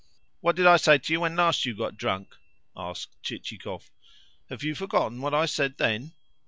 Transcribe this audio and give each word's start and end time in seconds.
"What 0.39 0.55
did 0.55 0.65
I 0.65 0.77
say 0.77 0.97
to 0.97 1.13
you 1.13 1.19
when 1.19 1.35
last 1.35 1.63
you 1.63 1.75
got 1.75 1.95
drunk?" 1.95 2.29
asked 2.75 3.21
Chichikov. 3.21 3.91
"Have 4.49 4.63
you 4.63 4.73
forgotten 4.73 5.21
what 5.21 5.35
I 5.35 5.45
said 5.45 5.77
then?" 5.77 6.13